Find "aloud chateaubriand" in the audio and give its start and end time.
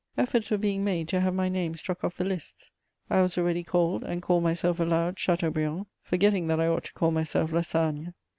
4.79-5.85